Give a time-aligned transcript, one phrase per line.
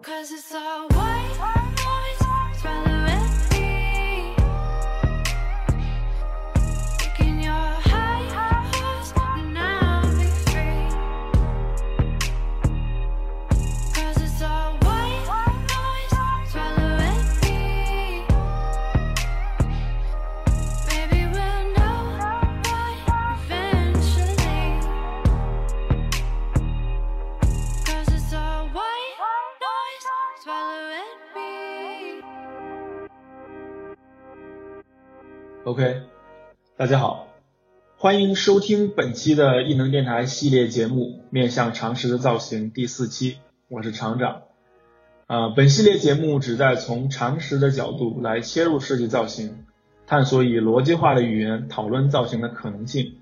[0.00, 1.67] Cause it's all white
[35.68, 36.00] OK，
[36.78, 37.28] 大家好，
[37.98, 43.36] 欢迎收听本期的异能电台系列节目《面向常识的造型》第四期，
[43.68, 44.44] 我是厂长。
[45.26, 49.66] 啊、本系列节目旨在从常识的角度来切入设计造型，
[50.06, 53.16] 探索以逻辑化的语言讨论造型的可能性。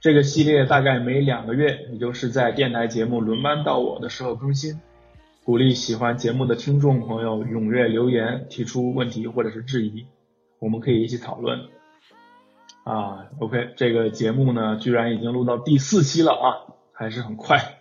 [0.00, 4.80] 这个系列大概每两个月，也就是在电台节目轮班到我的时候更新。
[5.42, 10.06] 鼓励喜欢节目的听众朋友踊跃留言，提出问题或者是质疑。
[10.58, 11.68] 我们可以一起讨论。
[12.84, 17.80] 啊，OK，这个节目呢，居然已经录到第四期了啊，还是很快。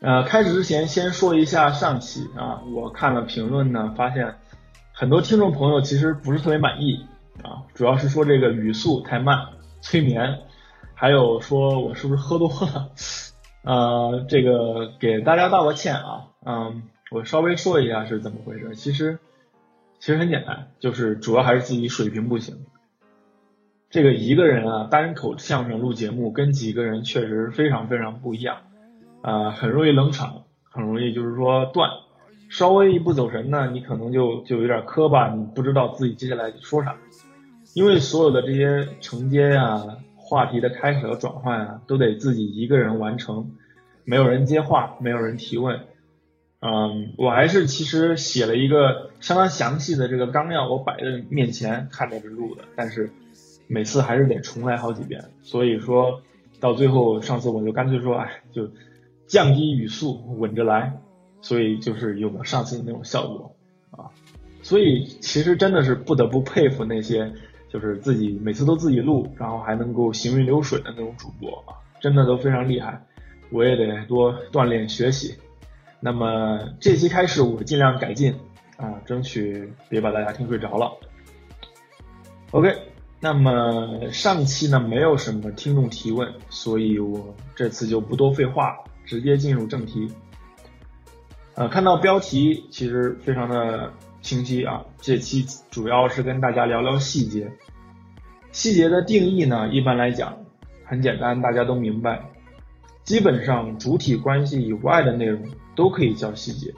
[0.00, 4.36] 呃，开始之前先说一下上期啊，我看了评论呢，发现
[4.92, 7.06] 很多听众朋友其实不是特别满意
[7.42, 9.48] 啊，主要是说这个语速太慢，
[9.80, 10.40] 催眠，
[10.94, 12.90] 还有说我是不是喝多了。
[13.64, 18.74] 呃，这个给大家道个歉啊，嗯，我稍微说一下是怎么回事。
[18.74, 19.18] 其实
[20.00, 22.56] 其实很简单，就是主要还是自己水平不行。
[23.90, 28.62] 这个一个人啊，单口相声录节目跟几个人确实非常非常不一样，
[29.20, 31.90] 啊、很容易冷场，很容易就是说断，
[32.48, 36.96] 稍微一不走神呢，你可能就就有点磕巴，你不知道自己接下来说啥，
[37.74, 43.50] 因为所有的这些承接呀、话题的开始和转换啊，都得自己一个人完成，
[44.04, 45.80] 没有人接话，没有人提问。
[46.60, 53.10] 嗯，我还是其实写了一个相当详细的这个纲要，我摆在面前看着是录的，但是
[53.66, 55.24] 每次还是得重来好几遍。
[55.42, 56.20] 所以说
[56.60, 58.70] 到最后，上次我就干脆说，哎，就
[59.26, 61.00] 降低语速，稳着来，
[61.40, 63.56] 所以就是有了上次的那种效果
[63.92, 64.12] 啊。
[64.60, 67.32] 所以其实真的是不得不佩服那些
[67.70, 71.72] 就是自己每次都自己录，然后还能够行云流水的那种主播啊，
[72.02, 73.02] 真的都非常厉害。
[73.48, 75.34] 我也得多锻炼学习。
[76.00, 78.34] 那么这期开始，我尽量改进
[78.76, 80.90] 啊，争取别把大家听睡着了。
[82.52, 82.74] OK，
[83.20, 90.10] 那么上期呢没有什么听众提问，所以我这次就不多废话，直接进入正题。
[91.54, 97.52] 呃，看到标题其实非常的清晰啊，这期主要是跟大家聊聊细节。
[98.52, 100.36] 细节的定义呢，一般来讲
[100.84, 102.22] 很简单，大家都明白。
[103.10, 105.42] 基本上主体关系以外的内容
[105.74, 106.72] 都可以叫细节。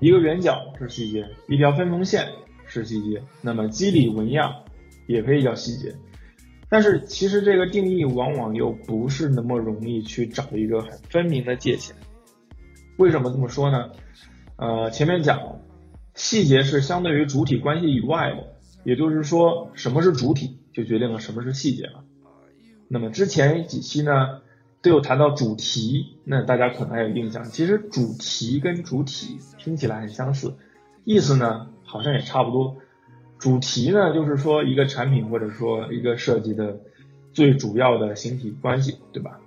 [0.00, 2.28] 一个圆角是细节，一条分缝线
[2.66, 4.52] 是细节，那么肌理纹样
[5.06, 5.94] 也可以叫细节。
[6.68, 11.94] 但是其实这个定义往往又不是那么容易去找一个很分明的界限。
[12.96, 13.90] 为什么这么说呢？
[14.56, 15.60] 呃，前面讲了，
[16.16, 22.02] 细节是相对于主体关系以外的，也就是说，什么是主体，就决定了什么是细节了。
[22.88, 24.40] 那么之前几期呢？
[24.80, 27.44] 都有谈到主题，那大家可能还有印象。
[27.44, 30.54] 其实主题跟主体听起来很相似，
[31.04, 32.76] 意思呢好像也差不多。
[33.38, 36.80] 主题呢就是说一个产品或者说一个设计的
[37.32, 39.40] 最主要的形体关系，对吧？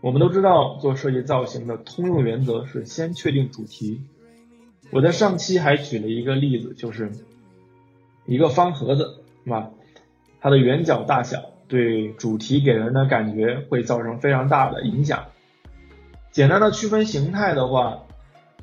[0.00, 4.00] 我们都知道做设计造型的通用原则是先确定主题。
[4.90, 7.10] 我在上期还举了一个例子，就是
[8.26, 9.70] 一个方盒子，是吧？
[10.40, 11.50] 它的圆角大小。
[11.68, 15.26] 对主题给人的感觉会造成非常大的影响。
[16.32, 17.98] 简单的区分形态的话，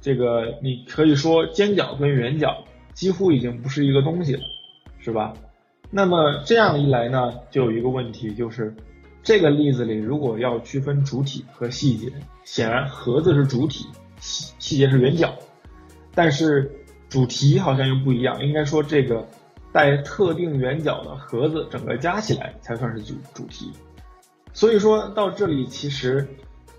[0.02, 2.64] 这个你可以说尖角跟圆角
[2.94, 4.42] 几乎已经不是一个东西了，
[5.00, 5.34] 是吧？
[5.92, 8.76] 那么这样一来呢，就有一个问题，就是
[9.22, 12.12] 这个例子里如果要区分主体和细节，
[12.44, 13.86] 显然盒子是主体，
[14.20, 15.34] 细细节是圆角，
[16.14, 16.72] 但是
[17.08, 19.28] 主题好像又不一样，应该说这个。
[19.76, 23.74] 带特定圆角的盒子，整个加起来才算是主主题。
[24.54, 26.26] 所以说到这里，其实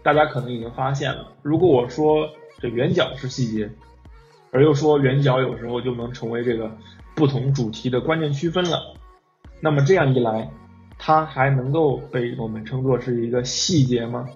[0.03, 2.27] 大家可能已经发现了，如果我说
[2.59, 3.71] 这圆角是细节，
[4.51, 6.75] 而又说圆角有时候就能成为这个
[7.15, 8.95] 不同主题的关键区分了，
[9.61, 10.51] 那么这样一来，
[10.97, 14.27] 它还能够被我们称作是一个细节吗？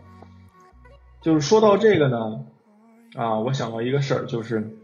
[1.23, 2.45] 就是说到这个呢，
[3.15, 4.77] 啊，我想到一个事儿，就是。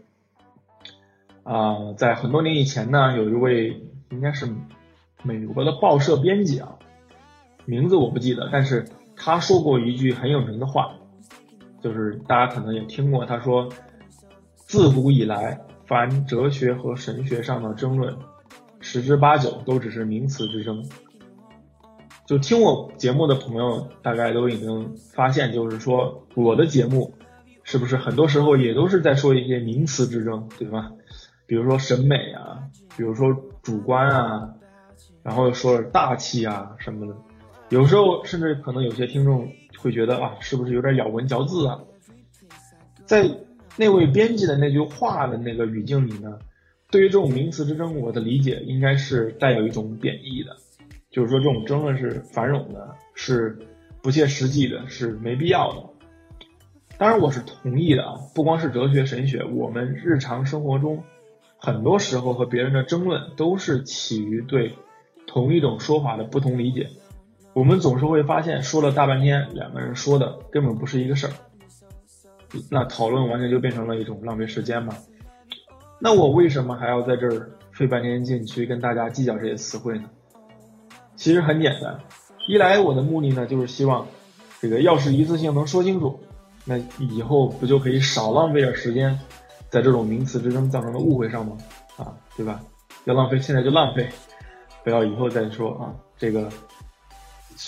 [1.47, 4.45] 啊，在很多年以前呢，有一位应该是
[5.23, 6.75] 美国的报社编辑啊，
[7.63, 8.85] 名字我不记得，但是
[9.15, 10.91] 他说过一句很有名的话，
[11.81, 13.69] 就是大家可能也听过，他说
[14.55, 18.13] 自古以来，凡哲学和神学上的争论，
[18.81, 20.83] 十之八九都只是名词之争。
[22.25, 27.13] 就听我节目的朋友，大概都已经发现，就是说我的节目
[27.63, 30.91] 是不是很多时候也都是在说一些名词之争，对吧？
[31.47, 32.61] 比如说审美啊，
[32.95, 34.53] 比如说主观啊，
[35.23, 37.15] 然后又说了大气啊什么的。
[37.69, 39.49] 有时候甚至可能有些听众
[39.79, 41.79] 会觉得啊，是不是有点咬文嚼字啊？
[43.05, 43.29] 在
[43.77, 46.37] 那位编辑的那句话的那个语境里呢，
[46.91, 50.55] 对于这种名词之争，我的理解应该是带有一种贬义的。
[51.09, 53.57] 就是说，这种争论是繁冗的，是
[54.01, 55.83] 不切实际的，是没必要的。
[56.97, 58.15] 当然，我是同意的啊。
[58.35, 61.01] 不光是哲学、神学，我们日常生活中
[61.59, 64.75] 很多时候和别人的争论，都是起于对
[65.25, 66.89] 同一种说法的不同理解。
[67.53, 71.33] 我们总是会发现，说了大半天，两个人说的根本不是一个事儿，
[72.69, 74.95] 那讨论完全就变成了一种浪费时间嘛。
[75.99, 80.09] 那我为什么还要在这儿费半天劲去跟大家计较这些词汇呢？
[81.15, 81.99] 其实很简单，
[82.47, 84.05] 一来我的目的呢，就是希望
[84.61, 86.19] 这个要是一次性能说清楚，
[86.65, 89.19] 那以后不就可以少浪费点时间
[89.69, 91.57] 在这种名词之争造成的误会上吗？
[91.97, 92.61] 啊，对吧？
[93.05, 94.09] 要浪费现在就浪费，
[94.83, 95.95] 不要以后再说啊。
[96.17, 96.49] 这个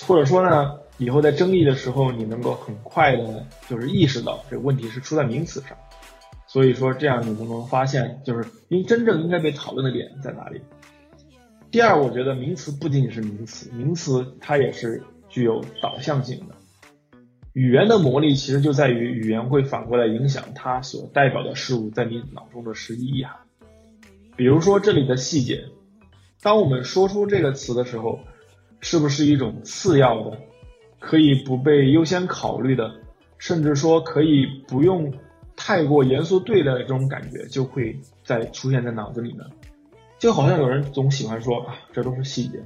[0.07, 5.77] 或者说呢，以后在争议的时候，你能够很快的，就是意识到这个问题是出在名词上，
[6.47, 10.61] 所以说这样你就能发现，就是因真正应该被讨论的点在哪里。
[11.71, 16.55] 第二，我觉得名词不仅仅是名词，名词它也是具有导向性的。
[17.59, 23.35] 语言的魔力其实就在于语言会反过来影响它所代表的事物在你脑中的实际意涵。
[24.37, 25.65] 比如说这里的细节，
[26.41, 28.17] 当我们说出这个词的时候，
[28.79, 30.37] 是不是一种次要的、
[30.99, 32.89] 可以不被优先考虑的，
[33.37, 35.13] 甚至说可以不用
[35.57, 39.43] 太过严肃对待的这种感觉，就会在出现在脑子里呢？
[40.17, 42.63] 就好像有人总喜欢说啊，这都是细节，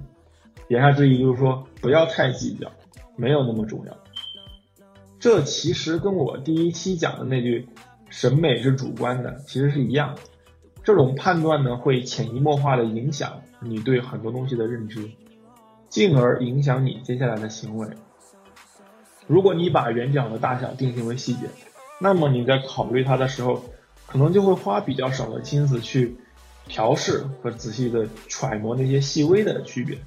[0.68, 2.72] 言下之意就是说不要太计较，
[3.16, 4.03] 没有那么重要。
[5.24, 7.66] 这其实跟我第一期讲的那句
[8.12, 10.18] “审美是主观的”其实是一样。
[10.84, 15.10] 这种判断呢，会潜移默化的影响你对很多东西的认知，
[15.88, 17.88] 进而影响你接下来的行为。
[19.26, 21.48] 如果你把圆角的大小定性为细节，
[22.02, 23.64] 那么你在考虑它的时候，
[24.06, 26.18] 可能就会花比较少的心思去。
[26.66, 29.98] 调试和仔细的揣摩那些细微的区别。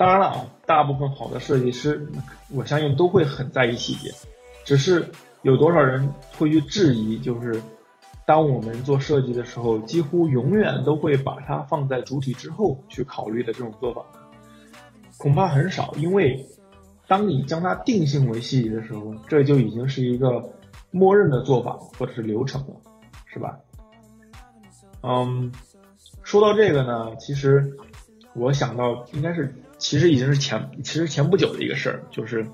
[0.00, 2.10] 当然了啊，大部分好的设计师，
[2.54, 4.10] 我相信都会很在意细节。
[4.64, 5.06] 只是
[5.42, 7.62] 有多少人会去质疑，就是
[8.24, 14.02] 当我们做设计的时候，几乎永远都会把它放在主体之后去考虑的这种做法，
[15.18, 15.92] 恐怕很少。
[15.98, 16.46] 因为
[17.06, 20.50] 当你将它定性为细节的时候，这就已经是一个
[20.90, 22.74] 默认的做法或者是流程了，
[23.26, 23.54] 是吧？
[25.02, 25.52] 嗯，
[26.22, 27.76] 说到这个呢，其实
[28.32, 32.46] 我想到应该是，其实已经是前，其实前不久的一个事儿，就是，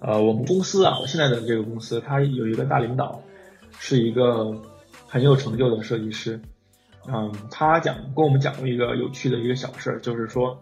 [0.00, 3.22] 呃，我们公司啊，我现在的这个公司，它有一个大领导，
[3.78, 4.58] 是一个
[5.06, 6.40] 很有成就的设计师，
[7.06, 10.58] 嗯，他讲跟我们讲过一个有趣的一个小事儿，就是说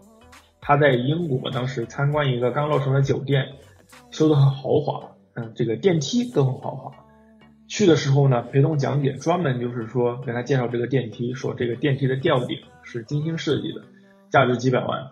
[0.59, 3.47] 他在英国当时参观一个刚落成的酒店，
[4.11, 6.91] 修的很豪华，嗯，这个电梯都很豪华。
[7.69, 13.83] 去的时候呢，陪同讲解，专门就是说给他介绍这个电梯，说这个电梯的吊顶是精心设计的，
[14.29, 15.11] 价值几百万。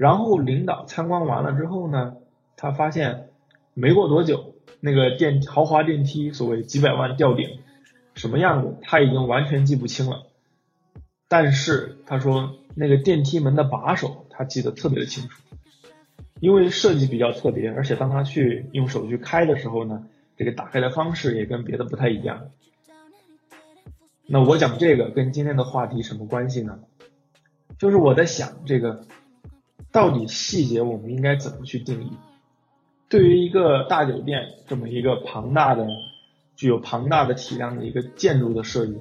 [0.00, 2.16] 然后领导参观完了之后呢，
[2.56, 3.28] 他发现
[3.74, 7.58] 没过多久，那个电豪华电梯所谓几百万吊顶
[8.14, 10.22] 什么样子，他已经完全记不清了。
[11.28, 15.42] 但是他说那个电梯门的把手他记得特别的清楚，
[16.40, 20.06] 因为设计比较特别，而且当他去用手去开的时候呢。
[20.36, 22.46] 这个打开的方式也跟别的不太一样。
[24.26, 26.80] 那我讲这个跟今天的话题什么关系呢？
[27.78, 29.04] 就是我在想，这个
[29.92, 32.12] 到底细节我们应该怎么去定义？
[33.08, 35.86] 对于一个大酒店这么一个庞大的、
[36.54, 38.98] 具有庞大的体量的一个建筑的设计，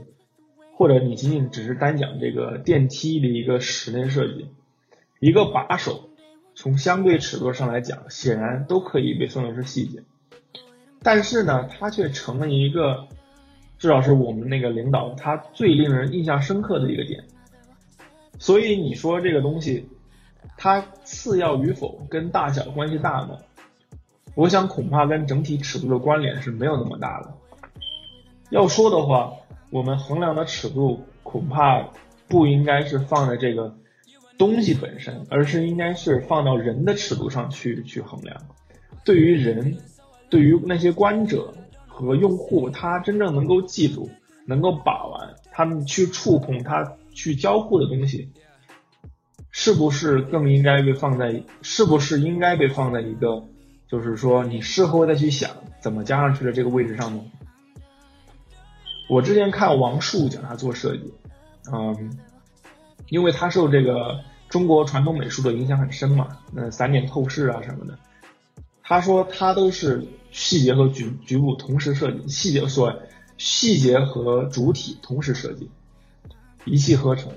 [0.76, 4.48] 或者你仅仅只是单讲这个电梯的一个室内设计，
[5.20, 6.10] 一个把手，
[6.56, 10.02] 从相对尺度上来讲，显然都可以被算作是细节。
[11.04, 13.08] 但是呢，它却成了一个，
[13.78, 17.24] 至少是我们那个领导他最令人印象深刻的一个点。
[18.40, 19.88] 所以你说这个东西，
[20.62, 23.38] 它次要与否跟大小关系大吗？
[24.36, 27.34] 我想恐怕跟整体尺度的关联是没有那么大的。
[28.50, 29.32] 要说的话，
[29.70, 31.88] 我们衡量的尺度恐怕
[32.28, 33.74] 不应该是放在这个
[34.38, 38.36] 东西本身，而是应该是放到人的尺度上去去衡量。
[39.06, 39.78] 对于人。
[40.32, 41.52] 对于那些观者
[41.88, 44.08] 和用户他真正能够记住、
[44.46, 48.30] 能够把玩、他们去触碰、他去交互的东西，
[49.52, 51.44] 是不是更应该被放在？
[51.62, 53.44] 是不是应该被放在一个，
[53.88, 55.50] 就是说你事后再去想
[55.82, 57.24] 怎么加上去的这个位置上呢？
[59.10, 61.12] 我之前看王树讲他做设计，
[61.74, 62.16] 嗯，
[63.10, 67.98] 因为他受这个中国传统美术的影响很深嘛，那散点透视啊什么的，
[68.84, 73.02] 他说他都是细节和局局部同时设计，细节所
[73.40, 75.72] 细节和主体同时设计，
[76.66, 77.34] 一气呵成。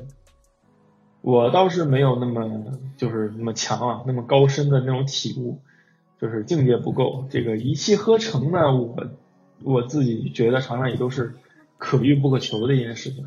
[1.22, 5.58] 我倒是没有那么就是那么强啊，那么高深的那种体悟，
[6.20, 7.24] 就是境界不够。
[7.30, 9.08] 这个一气呵成呢，我
[9.64, 11.32] 我自己觉得常常也都是。
[11.84, 13.26] 可遇不可求的一件事情，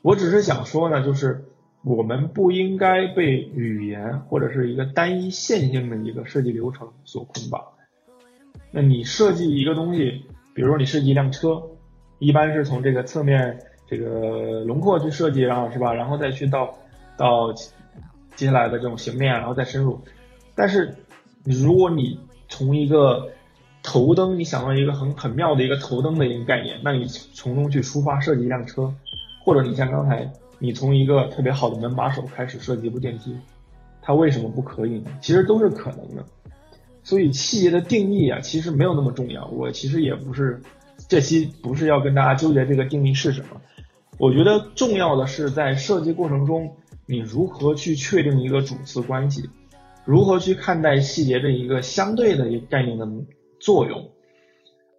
[0.00, 1.44] 我只是想说呢，就是
[1.82, 7.60] 我们不应该被语言或者是一个单一线性的一个设计流程所捆绑。
[8.70, 10.22] 那你设计一个东西，
[10.54, 11.60] 比如说你设计一辆车，
[12.20, 13.58] 一般是从这个侧面
[13.92, 16.72] 这个轮廓去设计，然后是吧，然后再去到
[17.14, 17.52] 到
[18.34, 20.00] 接下来的这种形面，然后再深入。
[20.54, 20.94] 但是
[21.44, 22.18] 如果你
[22.48, 23.28] 从一个
[23.82, 28.90] 头灯，你想到一个很很妙的一个头灯的一个概念，那你从中去出发设计一辆车，
[29.44, 33.36] 或者你像刚才你从一个特别好的门把手开始设计一部电梯，
[34.00, 35.10] 它为什么不可以呢？
[35.20, 36.24] 其实都是可能的。
[37.02, 39.46] 所以细节的定义啊，其实没有那么重要。
[39.48, 40.62] 我其实也不是
[41.08, 43.60] 这期不是要跟大家纠结这个定义是什么。
[44.18, 46.76] 我觉得重要的是在设计过程中，
[47.06, 49.48] 你如何去确定一个主次关系，
[50.04, 53.06] 如何去看待细节的一个相对的一个概念的。
[53.64, 54.10] 作用，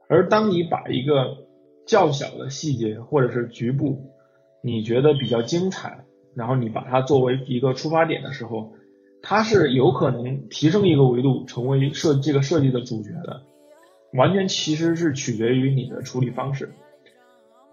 [0.08, 1.36] 而当你把一个
[1.86, 4.10] 较小的细节或者是局部，
[4.64, 8.72] 你觉得比较精彩，然后你把它作为一个出发点的时候，
[9.22, 13.42] 它是有可能提升一个维度，成为设这个设计的主角的。
[14.14, 16.72] 完全其实是取决于你的处理方式。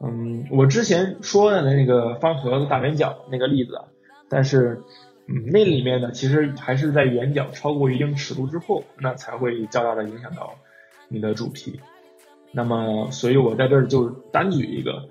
[0.02, 3.80] 嗯，我之前说的那个方盒子大圆角那个例子，
[4.28, 4.80] 但是。
[5.32, 10.56] 嗯，那里面呢，其实还是在圆角超过一定尺度之后，那才会较大的影响到
[11.06, 11.78] 你的主题。
[12.50, 15.08] 那么，所以我在这儿就单举一个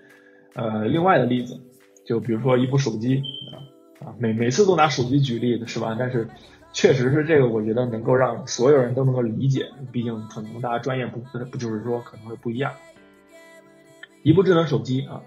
[0.55, 1.57] 呃另外的例子，
[2.03, 3.63] 就比如说一部手机啊
[4.07, 5.95] 啊，每每次都拿手机举例子是吧？
[5.97, 6.27] 但是
[6.73, 12.73] 确实是这个，我觉得能够让所有人都能够理解，毕竟可能大家专业不不就是说可能会不一样。
[14.23, 15.21] 一部智能手机啊，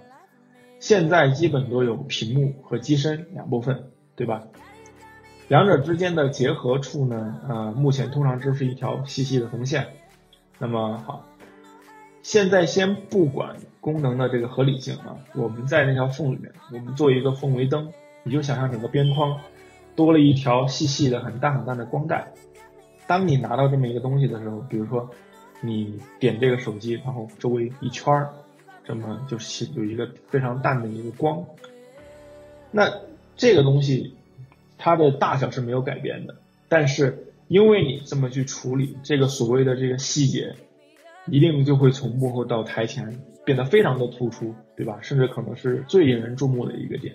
[0.78, 4.42] 现在基本都有屏幕和机身两部分，对吧？
[5.48, 9.86] 两者之间的结合处呢，呃，目前通常就是一条细细的缝线。
[10.58, 11.26] 那么好，
[12.22, 19.38] 现在先不管功能的这个合理性啊，我们在那条缝里面，我们做一个氛围灯，你就想象整个边框
[19.96, 22.32] 多了一条细细的、很大很大的光带。
[23.06, 25.10] 当你拿到这么一个东西的时候，比如说
[25.60, 28.32] 你点这个手机，然后周围一圈儿，
[28.84, 31.44] 这么就是有一个非常淡的一个光，
[32.70, 32.92] 那
[33.36, 34.14] 这个东西。
[34.84, 36.34] 它的大小是没有改变的，
[36.68, 40.56] 但是因为你这么去处理这个所谓的这个细节，
[41.26, 44.98] 一定就会从幕后到台前变得非常的突出，对吧？
[45.00, 47.14] 甚至可能是最引人注目的一个点。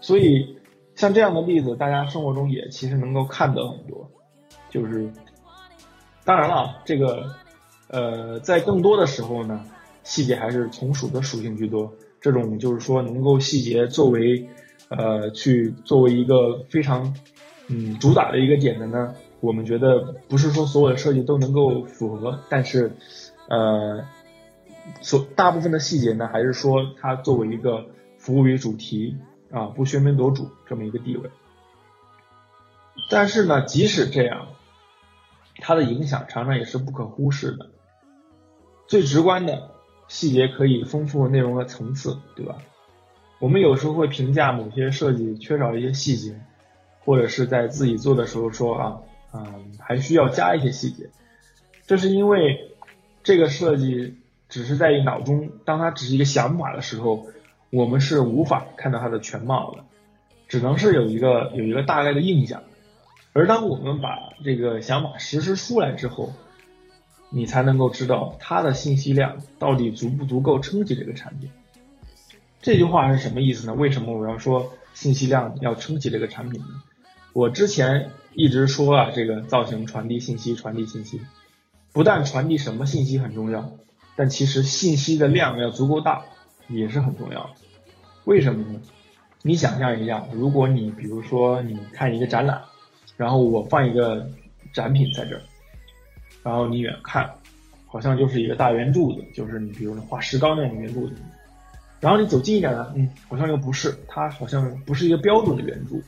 [0.00, 0.56] 所以
[0.94, 4.08] 像这样的例子，大家生活中也其实能够看得很多。
[4.70, 5.10] 就是
[6.24, 7.34] 当然了，这个
[7.88, 9.64] 呃，在更多的时候呢，
[10.08, 11.92] 细节还是从属的属性居多。
[12.20, 14.48] 这种就是说能够细节作为。
[14.90, 17.14] 呃，去作为一个非常
[17.66, 22.90] 嗯主打的一个点的呢，我们觉得不是说所有的设计都能够符合，但是
[23.50, 24.06] 呃，
[25.02, 27.84] 所大部分的细节呢，还是说它作为一个
[28.16, 29.18] 服务于主题
[29.50, 31.28] 啊，不喧宾夺主这么一个地位。
[33.10, 34.46] 但是呢，即使这样，
[35.58, 37.68] 它的影响常常也是不可忽视的。
[38.86, 39.70] 最直观的
[40.08, 42.56] 细节可以丰富内容的层次，对吧？
[43.38, 46.40] 我们有时候会评价某些设计缺少一些细节，
[47.04, 48.98] 或者是在自己做的时候说啊，
[49.32, 51.08] 嗯，还需要加一些细节。
[51.86, 52.72] 这是因为
[53.22, 54.16] 这个设计
[54.48, 57.26] 只是在脑中，当它只是一个想法的时候，
[57.70, 59.84] 我们是无法看到它的全貌的，
[60.48, 62.62] 只能是有一个有一个大概的印象。
[63.34, 66.32] 而当我们把这个想法实施出来之后，
[67.30, 71.50] 你才能够知道它的信息量到底足不足够撑起这个产品。
[72.60, 73.74] 这句话是什么意思呢？
[73.74, 76.82] 为什么我要说信息量要撑起这个产品呢？
[77.32, 81.20] 我之前一直说啊，这个造型传递信息，传递信息，
[81.92, 83.72] 不但传递什么信息很重要，
[84.16, 86.24] 但其实信息的量要足够大
[86.68, 87.50] 也是很重要的。
[88.24, 88.80] 为什么呢？
[89.42, 92.62] 你想象一下，如果你比如说你看一个展览，
[93.16, 94.28] 然后我放一个
[94.72, 95.42] 展品在这儿，
[96.48, 97.30] 然后你远看，
[97.86, 101.14] 好像就是一个大圆柱子，就是你比如说画石膏那种圆柱子。
[102.00, 106.02] 然后你走近一点呢，嗯，好像又不是，它好像不是一个标准的圆柱，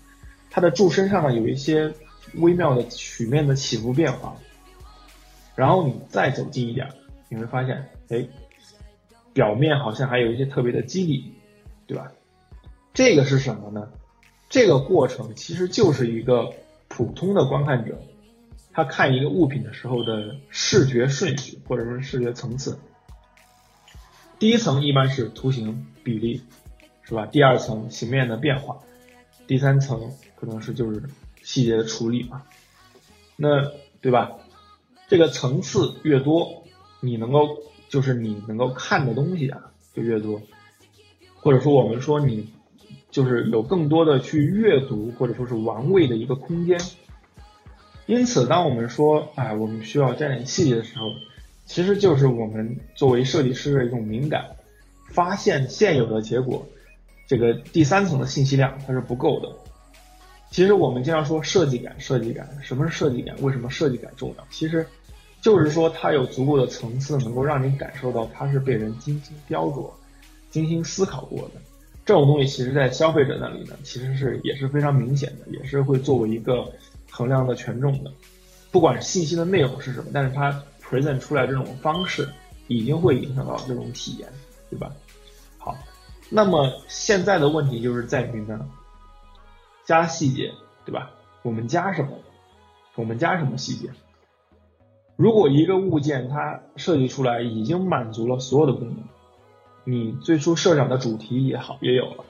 [0.51, 1.93] 它的柱身上呢有一些
[2.37, 4.35] 微妙的曲面的起伏变化。
[5.55, 6.89] 然后你再走近一点，
[7.29, 8.27] 你会发现，哎，
[9.35, 11.35] 表面好像还有一些特别的肌理，
[11.87, 12.11] 对吧？
[12.95, 13.91] 这个是什么呢？
[14.49, 16.51] 这个过程其实就是一个
[16.89, 18.01] 普通的观看者，
[18.73, 22.79] 他看一个物品的时候的视觉顺序或者说视觉层次。
[24.39, 26.43] 第一层一般是图形比例，
[27.03, 27.27] 是吧？
[27.27, 28.79] 第二层形面的变化，
[29.47, 31.03] 第三层可能是就是
[31.43, 32.43] 细节的处理嘛。
[33.37, 34.33] 那对吧？
[35.09, 36.65] 这个层次越多，
[37.01, 37.59] 你能够
[37.89, 40.41] 就是你能够看的东西啊就越多，
[41.35, 42.53] 或者说我们说你
[43.11, 46.79] 就是有更多的去阅读或者说是玩味的一个空间。
[48.11, 51.05] 因此，当我们说哎，我们需要加点细节的时候。
[51.67, 54.45] 其实就是我们作为设计师的一种敏感，
[55.07, 56.67] 发现现有的结果，
[57.29, 59.49] 这个第三层的信息量它是不够的。
[60.51, 63.37] 其实我们经常说设计感，设计感，什么是设计感？
[63.41, 64.45] 为什么设计感重要？
[64.51, 64.85] 其实
[65.41, 69.89] 就是说它有足够的层次，能够让你感受到它是被人精心雕琢、
[70.51, 71.61] 精心思考过的。
[72.05, 76.69] 这种东西其实在消费者那里呢，其实是也是非常明显的，也是会作为一个
[77.11, 78.13] 衡量的权重的。
[78.71, 80.63] 不管信息的内容是什么，但是它。
[80.91, 82.29] present 出来这种方式，
[82.67, 84.29] 已经会影响到这种体验，
[84.69, 84.91] 对吧？
[85.57, 85.79] 好，
[86.29, 88.69] 那么现在的问题就是在于呢，
[89.85, 90.53] 加细节，
[90.85, 91.13] 对吧？
[91.43, 92.19] 我们加什么？
[92.97, 93.89] 我们加什么细节？
[95.15, 98.97] 如果一个物件它设计出来已经满足了所有的功能，
[99.85, 102.25] 你最初设想的主题也好也有了，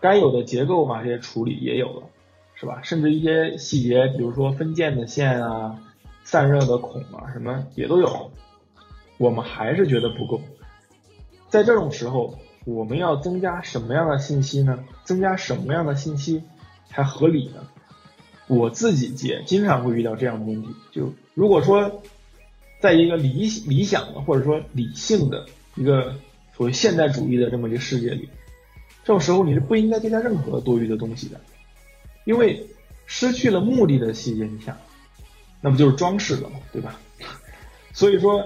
[0.00, 2.02] 该有的结构嘛这些处理也有了，
[2.58, 2.80] 是吧？
[2.82, 5.78] 甚至一些细节，比如说分件的线啊。
[6.28, 8.32] 散热的孔啊，什么也都有，
[9.16, 10.40] 我们还是觉得不够。
[11.48, 14.76] 在这种时候，我们要增加什么样的信息呢？
[15.04, 16.42] 增加什么样的信息
[16.88, 17.68] 才合理呢？
[18.48, 20.68] 我自己也经常会遇到这样的问题。
[20.90, 22.02] 就如果说，
[22.80, 26.12] 在一个理理想的或者说理性的一个
[26.56, 28.28] 所谓现代主义的这么一个世界里，
[29.04, 31.40] 这种时候你是不应该添加任何多余的东西的，
[32.26, 32.66] 因为
[33.06, 34.76] 失去了目的的细节，你想。
[35.62, 37.00] 那不就是装饰了嘛，对吧？
[37.94, 38.44] 所以说，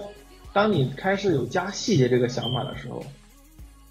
[0.53, 3.05] 当你开始有加细节这个想法的时候，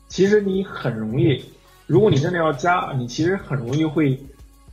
[0.08, 1.44] 其实你很容易，
[1.86, 4.18] 如果你真的要加，你其实很容易会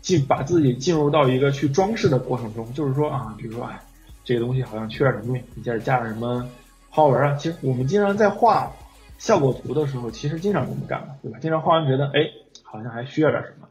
[0.00, 2.72] 进把自己进入到一个去装饰的过程中。
[2.72, 3.78] 就是说啊，比如说哎，
[4.24, 6.48] 这个东西好像缺点什么，你接着加点什么
[6.88, 7.34] 花纹啊。
[7.34, 8.72] 其实我们经常在画
[9.18, 11.38] 效果图的时候，其实经常这么干嘛，对吧？
[11.42, 12.30] 经常画完觉得哎，
[12.62, 13.66] 好像还需要点什么。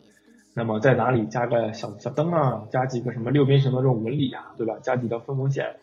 [0.58, 4.78] 那么在哪里加个小小灯啊，加几个什么六边形的这种纹理啊，对吧？
[4.82, 5.76] 加几条分缝线，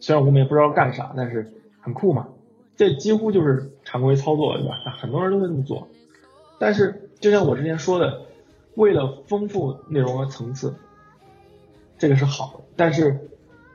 [0.00, 2.26] 虽然我们也不知道干啥，但是很酷嘛。
[2.74, 4.74] 这几乎就是常规操作，对吧？
[4.98, 5.86] 很多人都会这么做。
[6.58, 8.22] 但是就像我之前说的，
[8.74, 10.74] 为了丰富内容和层次，
[11.96, 12.64] 这个是好的。
[12.74, 13.30] 但是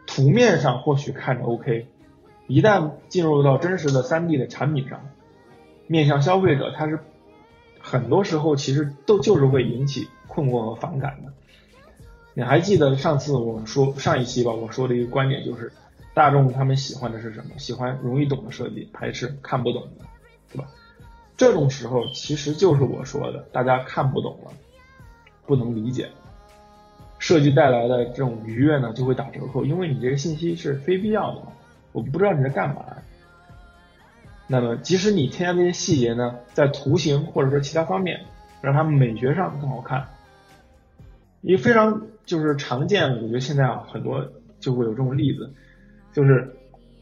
[0.05, 1.87] 图面上或许看着 OK，
[2.47, 4.99] 一旦进入到真实的三 D 的产品上，
[5.87, 6.99] 面向消费者，它是
[7.79, 10.09] 很多时候其实都就是会引起。
[10.31, 11.33] 困惑和反感的，
[12.33, 14.53] 你还记得上次我们说上一期吧？
[14.53, 15.69] 我说的一个观点就是，
[16.13, 17.51] 大众他们喜欢的是什么？
[17.57, 20.05] 喜欢容易懂的设计，排斥看不懂的，
[20.53, 20.65] 对吧？
[21.35, 24.51] 这种时候其实就是我说的，大家看不懂了，
[25.45, 26.07] 不能理解，
[27.19, 31.41] 设计带来的这种愉悦呢就会打折扣，因为你这个信息是非必要的，
[31.91, 32.85] 我不知道你在干嘛。
[34.47, 38.21] 那么即使你添加这些细节呢，在图形或者说其他方面，
[38.61, 40.07] 让它美学上更好看。
[41.41, 45.51] 一个非常就是常见，我觉得现在啊很多就会有这种例子，
[46.13, 46.55] 就是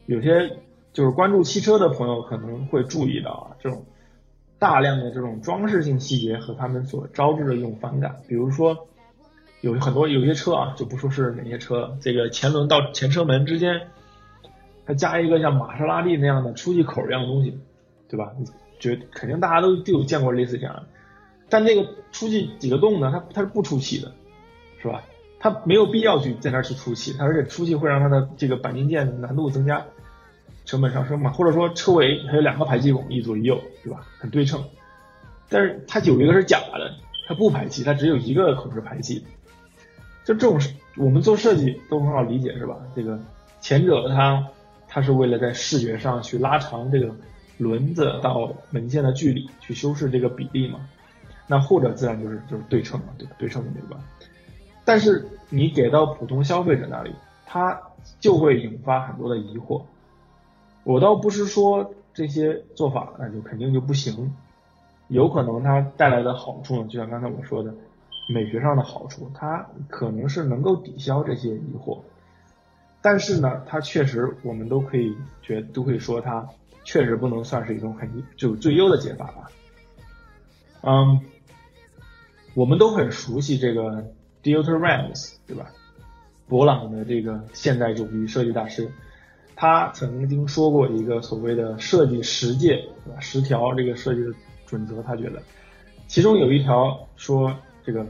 [0.06, 0.56] 有些
[0.92, 3.84] 就是关注汽车的朋友可能会注意到啊，这种
[4.58, 8.16] 大量的这种装饰性细节和他们所招致的一种反感。
[8.26, 8.88] 比如说
[9.60, 13.88] 有很多有些车啊，就不说是哪些车，这个前轮到前车门之间，
[14.86, 17.58] 它加一个像玛莎拉蒂那样的出气口一样的东西，
[18.08, 18.32] 对吧？
[18.78, 20.86] 觉肯定大家都都有见过类似这样的，
[21.50, 24.10] 但那个出气几个洞呢，它它是不出气的。
[24.80, 25.02] 是吧？
[25.38, 29.82] 它没有必要去在那儿去出气，它而且出气会让它的这个钣金件难度增加，
[30.66, 31.30] 成本上升嘛。
[31.30, 34.06] 或者说车尾还有两个排气孔，一左一右，对吧？
[34.18, 34.62] 很对称。
[35.48, 36.94] 但是它有一个是假的，
[37.26, 39.24] 它不排气，它只有一个孔是排气。
[40.24, 40.60] 就这种，
[40.96, 42.76] 我们做设计都很好理解，是吧？
[42.94, 43.18] 这个
[43.62, 44.46] 前者它
[44.86, 47.14] 它是为了在视觉上去拉长这个
[47.56, 50.80] 轮子到门线的距离，去修饰这个比例嘛。
[51.46, 53.34] 那后者自然就是就是对称嘛，对吧？
[53.38, 53.98] 对称的美观。
[54.90, 57.14] 但是你给到普通消费者那里，
[57.46, 57.80] 他
[58.18, 59.82] 就会引发很多的疑惑。
[60.82, 64.34] 我倒不是说这些做法那就肯定就不行，
[65.06, 67.72] 有可能它带来的好处呢，就像刚才我说的，
[68.34, 72.00] 美学上的好处，它可能是能够抵消这些疑惑。
[73.00, 76.44] 但是呢，它确实我们都可以觉都可以说它
[76.82, 79.50] 确实不能算是一种很就最优的解法吧。
[80.80, 81.20] 嗯，
[82.54, 84.04] 我们都很熟悉这个
[84.42, 85.70] Dieter Rams，对吧？
[86.48, 88.90] 博朗的这个现代主义设计大师，
[89.54, 93.20] 他曾经说过一个所谓的设计十诫，对吧？
[93.20, 94.32] 十条这个设计的
[94.66, 95.40] 准则，他觉得
[96.08, 98.04] 其中有一条说这个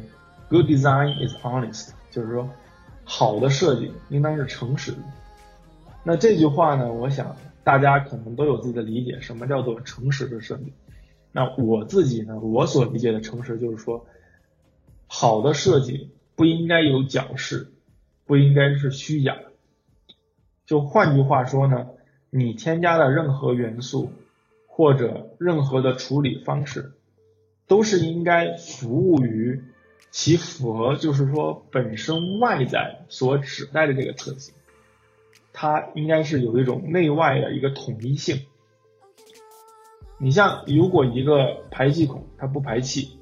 [0.48, 2.48] Good design is honest，就是说
[3.04, 4.98] 好的设计应当是诚实的。
[6.02, 10.72] 那这句话呢，我想大家可能都有自己的理解，什么叫做诚实的设计？
[11.32, 14.06] 那我自己呢，我所理解的诚实就是说，
[15.06, 17.68] 好的设计不应该有矫饰，
[18.24, 19.36] 不应该是虚假。
[20.64, 21.88] 就换句话说呢，
[22.30, 24.10] 你添加的任何元素
[24.66, 26.92] 或者任何的处理方式，
[27.66, 29.62] 都是应该服务于
[30.10, 34.54] 其符合，就是说本身外在所指代的这个特性，
[35.52, 38.46] 它应该是有一种内外的一个统一性。
[40.16, 43.18] 你像，如果一个排气孔它不排气，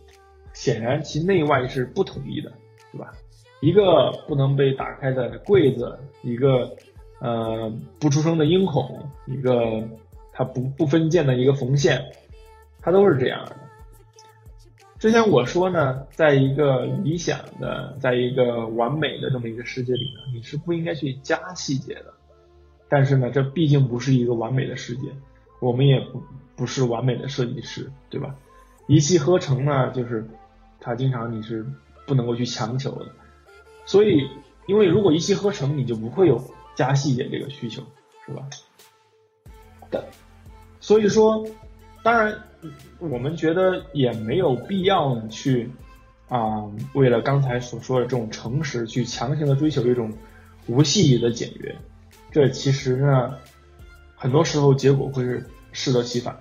[0.52, 2.52] 显然其内外是不统一的，
[2.92, 3.12] 对吧？
[3.61, 6.77] 一个不能被打开的柜子，一个
[7.20, 9.83] 呃不出声的音孔，一个
[10.33, 12.03] 它不不分件的一个缝线，
[12.81, 13.57] 它都是这样的。
[14.98, 22.14] 之前我说呢，在一个理想的，在一个完美的这么一个世界里呢，你是不应该去加细节的。
[22.88, 25.09] 但是呢，这毕竟不是一个完美的世界，
[25.61, 26.22] 我们也不。
[26.59, 28.35] 不是完美的设计师，对吧？
[28.88, 30.27] 一气呵成呢，就是
[30.81, 31.64] 他经常你是
[32.09, 33.07] 不能够去强求的。
[33.85, 34.29] 所以，
[34.66, 36.42] 因为如果一气呵成，你就不会有
[36.75, 37.83] 加细节这个需求，
[38.27, 38.49] 是吧？
[39.90, 40.05] 的，
[40.81, 41.47] 所以说，
[42.03, 42.37] 当然，
[42.99, 45.71] 我们觉得也没有必要去
[46.29, 50.12] 啊，为了刚才所说的这种诚实，去强行的追求一种
[50.66, 51.75] 无细节的简约。
[52.31, 53.38] 这其实呢，
[54.16, 56.38] 很多时候结果会是适得其反。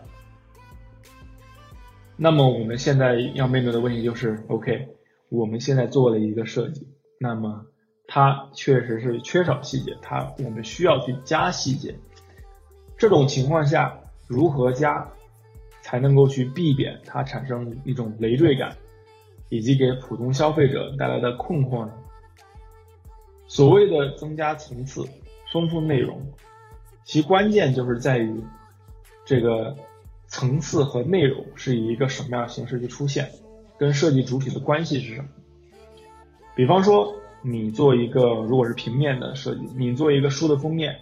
[2.17, 4.89] 那么我们现在要面对的问题就是，OK，
[5.29, 6.87] 我们现在做了一个设计，
[7.19, 7.65] 那么
[8.07, 11.95] 它确实是缺少细节，它我们需要去加细节。
[12.97, 15.07] 这种情况下，如何加
[15.81, 18.75] 才能够去避免它产生一种累赘感，
[19.49, 21.93] 以及给普通消费者带来的困惑呢？
[23.47, 25.05] 所谓的增加层次、
[25.51, 26.21] 丰富内容，
[27.03, 28.43] 其关键就是在于
[29.25, 29.75] 这个。
[30.29, 33.31] 层次和内容是以一个什么样的形式去出现，
[33.77, 35.27] 跟设计主体的关系是什么？
[36.55, 40.99] 比方说，你做一个如果是平面的设计，你做一个书的封面，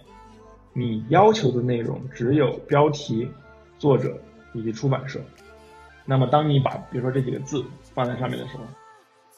[0.72, 3.28] 你要求的内容只有标题、
[3.78, 4.18] 作者
[4.52, 5.20] 以及出版社。
[6.04, 8.64] 那么，当你把比如说这几个字放在上面的时候，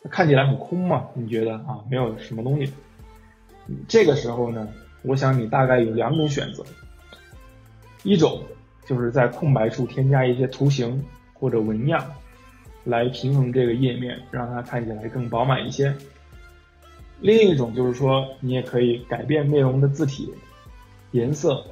[0.03, 1.07] 它看起来很空嘛？
[1.15, 2.73] 你觉得啊，没有什么东西。
[3.87, 4.69] 这个时候呢，
[5.03, 6.65] 我想你大概有两种选择，
[8.03, 8.43] 一种。
[8.87, 12.03] 就是在空白处添加一些图形或者纹样，
[12.89, 15.95] 来平衡这个页面，让它看起来更饱满一些。
[17.21, 20.33] 另一种就是说，你也可以改变内容的字体、
[21.11, 21.63] 颜色，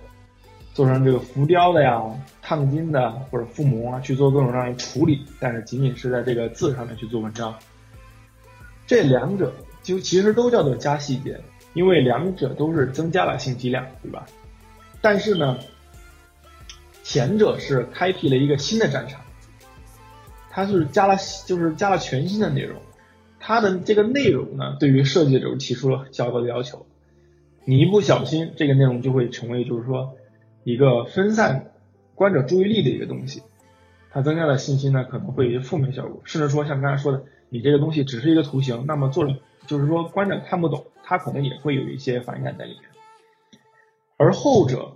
[0.74, 2.02] 做成这个浮雕的呀、
[2.42, 5.24] 烫金的或者覆膜啊，去做各种各样的处理。
[5.40, 7.54] 但是仅仅是在这个字上面去做文章。
[8.86, 11.40] 这两者就其实都叫做加细节，
[11.74, 14.26] 因为两者都是增加了信息量，对吧？
[15.00, 15.58] 但是呢。
[17.08, 19.20] 前者是开辟了一个新的战场，
[20.56, 22.80] 它是加了就是加了全新的内容，
[23.38, 26.86] 它的这个内容呢，对于设计者提出了较高的要求，
[27.66, 30.16] 你一不小心，这个内容就会成为就是说
[30.64, 31.72] 一个分散
[32.14, 33.42] 观者注意力的一个东西，
[34.10, 39.34] 它增加的信息呢可能会有负面效果，甚至说像刚才说的，你这个东西只是一个图形，那么作者
[39.66, 42.84] 就是说观者看不懂，他可能也会有一些反感在里面，
[44.16, 44.95] 而后者。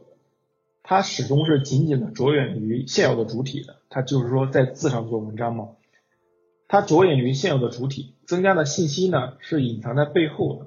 [0.91, 5.69] 它始终是紧紧的着眼于现有的主体的，它就是说在字上做文章嘛，
[6.67, 10.67] 它着眼于现有的主体，增加的信息呢是隐藏在背后的。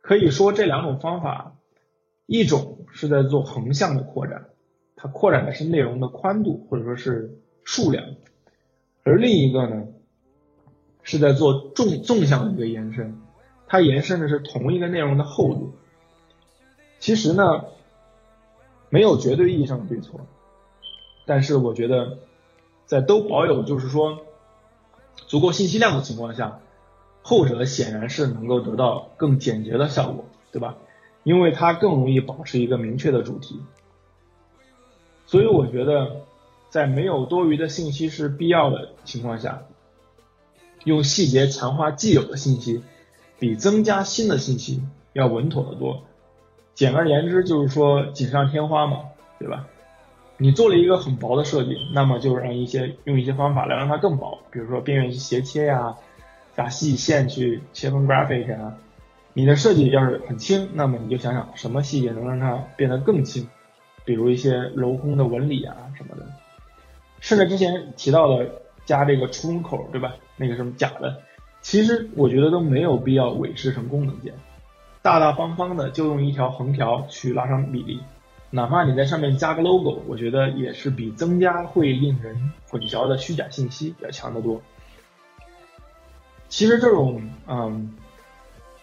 [0.00, 1.54] 可以说这两种方法，
[2.24, 4.46] 一种是在做横向的扩展，
[4.96, 8.14] 它扩展的是内容的宽度或者说是数量，
[9.02, 9.86] 而另一个呢
[11.02, 13.20] 是在做纵纵向的一个延伸，
[13.66, 15.74] 它延伸的是同一个内容的厚度。
[17.00, 17.66] 其实呢。
[18.96, 20.20] 没有绝对意义上的对错，
[21.26, 22.16] 但是我觉得，
[22.86, 24.20] 在都保有就是说
[25.26, 26.60] 足够信息量的情况下，
[27.20, 30.76] 后者显然是能够得到更简洁的效果，对吧？
[31.24, 33.60] 因为它更容易保持一个明确的主题。
[35.26, 36.22] 所以我觉得，
[36.70, 39.64] 在没有多余的信息是必要的情况下，
[40.84, 42.82] 用细节强化既有的信息，
[43.38, 44.80] 比增加新的信息
[45.12, 46.04] 要稳妥得多。
[46.76, 48.98] 简而言之，就是说锦上添花嘛，
[49.38, 49.66] 对吧？
[50.36, 55.96] 你做了一个很薄的设计，那么就让一些用一些方法来让它更薄，比如说边缘去斜切呀，
[56.54, 58.76] 加细线去切分 graphic 啊。
[59.32, 63.48] 你的设计要是很轻，那么你就想想什么细节能让它变得更轻，
[64.04, 66.26] 比如一些镂空的纹理啊什么的。
[67.20, 68.50] 甚至之前提到的
[68.84, 70.14] 加这个出风口，对吧？
[70.36, 71.22] 那个什么假的，
[71.62, 74.34] 其实我觉得都没有必要伪饰成功能键，
[75.06, 78.00] 大大方方的就用一条横条去拉长比例，
[78.50, 84.60] 哪怕你在上面加个 logo，我觉得也是比增加会令人混淆的虚假信息要强得多。
[86.48, 87.94] 其实这种嗯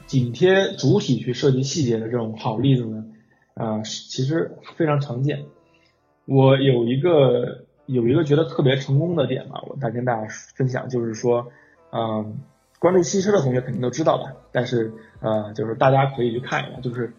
[0.05, 3.03] 紧贴主体去设计细节的这种好例子呢，
[3.55, 5.43] 啊，其实非常常见。
[6.25, 7.65] 我有一个。
[7.85, 11.51] 有一个觉得特别成功的点吧，我再跟大家分享，就是说，
[11.91, 12.39] 嗯，
[12.83, 14.91] 关注汽车的同学肯定都知道吧，但是
[15.21, 17.13] 呃，就是大家可以去看一下，就是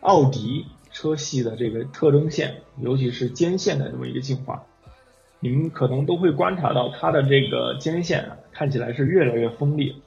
[0.00, 4.64] 奥迪车系的这个特征线，尤其是肩线的这么一个进化，
[5.38, 10.02] 你们可能都会观察到它的这个肩线啊，看起来是越来越锋利。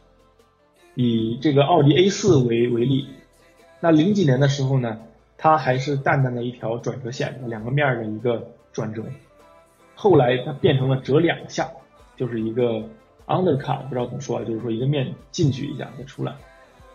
[0.94, 3.08] 以这个奥迪 A 四为为例，
[3.80, 5.00] 那零几年的时候呢，
[5.38, 9.06] 它还是淡淡的一条转折线，两个面的一个转折。
[9.96, 11.70] 后来它变成了折两下，
[12.18, 12.84] 就是一个
[13.28, 16.34] undercut，不知道怎么说啊，就是说一个面进去一下再出来，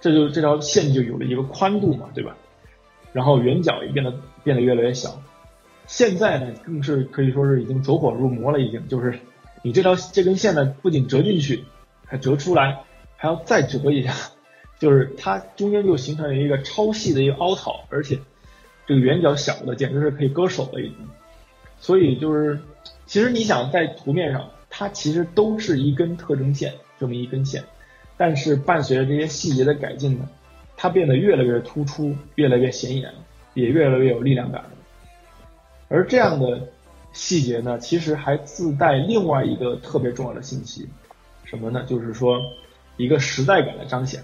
[0.01, 2.37] 这就这条线就有了一个宽度嘛，对吧？
[3.13, 5.23] 然后圆角也变得变得越来越小。
[5.87, 9.19] 现在呢，更是可以说是已经走火入魔了，已经就是
[9.63, 11.65] 你这条这根线呢，不仅折进去，
[12.07, 12.85] 还折出来，
[13.17, 14.15] 还要再折一下，
[14.79, 18.19] 就是它中间就形成了一个超细的一个凹槽，而且
[18.87, 20.97] 这个圆角小的简直是可以割手了已经。
[21.79, 22.59] 所以就是。
[23.05, 27.63] 其实你想在图面上，它其实都是一根特征线，这么一根线，
[28.17, 30.27] 但是伴随着这些细节的改进呢，
[30.79, 33.13] 它变得越来越突出，越来越显眼，
[33.53, 34.71] 也越来越有力量感了。
[35.89, 36.67] 而这样的
[37.13, 40.89] 细节呢，其实还自带另外一个特别重要的信息，
[41.45, 41.85] 什么呢？
[41.85, 42.41] 就是说
[42.97, 44.23] 一个时代感的彰显。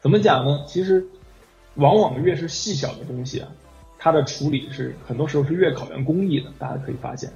[0.00, 0.64] 怎么讲呢？
[0.68, 1.04] 其实
[1.74, 3.48] 往往越是细小的东西啊。
[3.98, 7.32] 它的处理是很多时候是越考验工艺的，大家可以发现。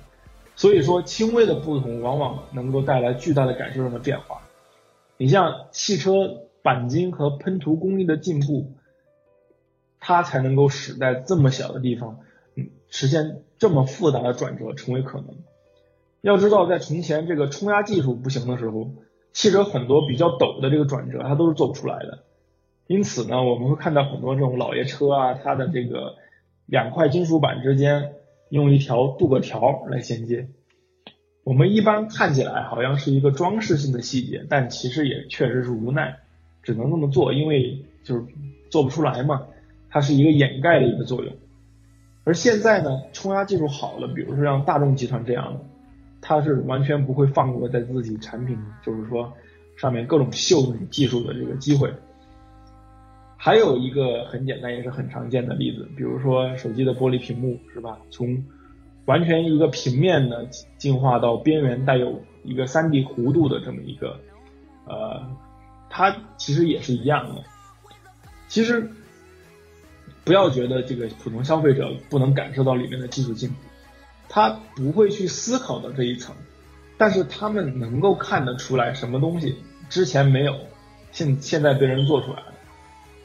[0.56, 4.42] 所以说，轻微的不同往往能够带来巨大的感受上的变化。
[5.16, 8.72] 你像汽车钣金和喷涂工艺的进步，
[10.00, 12.20] 它才能够使在这么小的地方，
[12.56, 15.36] 嗯，实现这么复杂的转折成为可能。
[16.20, 18.90] 要知道，在从前这个冲压技术不行的时候，
[19.32, 22.24] 汽车很多比较陡的这个转折，它都是做不出来的。
[22.86, 26.16] 因此呢，我们会看到很多这种老爷车啊，它的这个。
[26.66, 28.14] 两块金属板之间
[28.54, 30.46] 用一条镀铬条来衔接，
[31.42, 36.18] 我们一般看起来好像是一个装饰性的细节，但其实也确实是无奈，
[36.62, 38.24] 只能那么做，因为就是
[38.70, 39.48] 做不出来嘛，
[39.90, 41.34] 它是一个掩盖的一个作用。
[42.22, 45.60] 而现在呢，冲压技术好了，比如说像大众集团这样的，
[46.20, 49.32] 它是完全不会放过在自己产品就是说
[49.76, 51.92] 上面各种秀技术的这个机会。
[53.44, 57.98] 还有一个很简单也是很常见的例子，比如说手机的玻璃屏幕，是吧？
[58.09, 58.42] 从
[59.04, 64.18] 完全一个平面的进化到边缘带有一个三 D 弧度的这么一个，
[64.87, 65.30] 呃，
[65.90, 67.44] 它其实也是一样的。
[68.48, 68.88] 其实
[70.24, 73.57] 不要觉得这个普通消费者不能感受到里面的技术进步，
[74.26, 76.35] 他不会去思考到这一层，
[76.96, 79.57] 但是他们能够看得出来什么东西
[79.90, 80.57] 之前没有，
[81.12, 82.53] 现现在被人做出来了。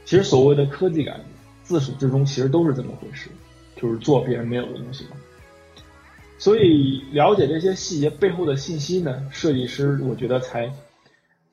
[0.05, 1.19] 其实所谓的科技感，
[1.61, 3.29] 自始至终其实都是这么回事，
[3.75, 5.11] 就是做别人没有的东西嘛。
[6.39, 10.71] 所以了解这些细节背后的信息呢，设计师我觉得才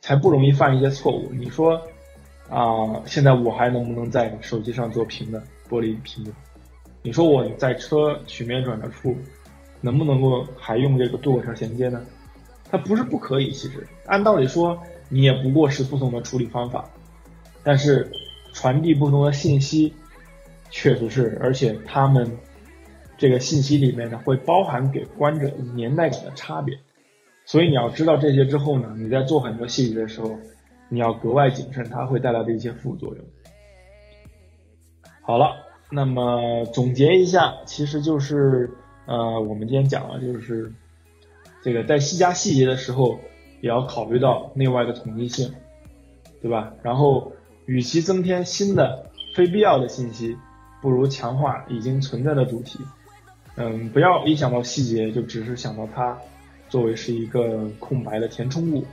[0.01, 1.31] 才不容易犯一些错误。
[1.33, 1.75] 你说
[2.49, 6.33] 啊，现在我还能不能在手机上做平的玻璃屏幕？
[7.03, 9.15] 你说我在车曲面转折处
[9.83, 12.01] 能不能够还用这个镀铬条衔接呢？
[12.71, 14.81] 它不是不可以，其实按道理说
[15.11, 16.89] 你也不过是不同的处理方法，
[17.63, 18.11] 但是。
[18.59, 19.93] 传递不同的信息，
[20.71, 22.39] 确实是，而且他们
[23.19, 26.75] 这个信息里面呢，会包含给观者年代感的差别，
[27.45, 30.39] 所以你要知道这些之后呢，你在做很多细节的时候，
[30.89, 33.23] 你要格外谨慎，它会带来的一些副作用。
[35.21, 35.55] 好了，
[35.91, 38.71] 那么总结一下，其实就是
[39.05, 40.73] 呃，我们今天讲了，就是
[41.63, 43.19] 这个在细加细节的时候，
[43.61, 45.53] 也要考虑到内外的统一性，
[46.41, 46.73] 对吧？
[46.83, 47.31] 然后。
[47.67, 50.37] 与其增添新的非必要的信息，
[50.81, 52.79] 不如强化已经存在的主题。
[53.57, 56.17] 嗯，不要一想到细节就只是想到它
[56.69, 58.85] 作为是一个空白的填充物，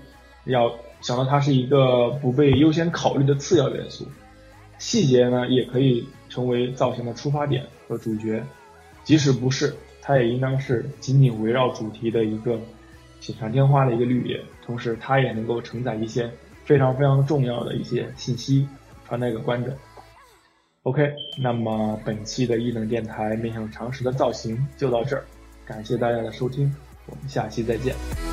[0.45, 4.07] 要想到它是一个不被优先考虑的次要元素。
[4.79, 8.43] 细节呢，也可以成为造型的出发点和主角，
[9.03, 12.59] 即使不是，它也应当是紧紧围绕主题的一个
[13.19, 16.29] 锦上添花的一个绿叶，同时它也能够承载一些
[16.65, 18.67] 非常非常重要的一些信息
[19.05, 19.73] 传达给观众。
[20.83, 25.23] OK，那么本期的异能电台面向常识的造型就到这儿，
[25.65, 26.73] 感谢大家的收听，
[27.05, 28.32] 我们下期再见。